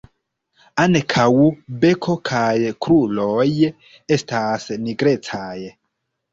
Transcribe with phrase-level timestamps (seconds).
[0.83, 1.25] Ankaŭ
[1.83, 2.49] beko kaj
[2.87, 3.47] kruroj
[4.19, 5.57] estas nigrecaj.